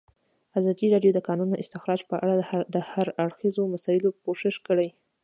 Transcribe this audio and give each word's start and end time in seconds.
ازادي 0.59 0.87
راډیو 0.93 1.11
د 1.13 1.15
د 1.21 1.25
کانونو 1.27 1.59
استخراج 1.63 2.01
په 2.09 2.15
اړه 2.23 2.33
د 2.73 2.77
هر 2.91 3.07
اړخیزو 3.23 3.63
مسایلو 3.73 4.09
پوښښ 4.23 4.55
کړی. 4.67 4.89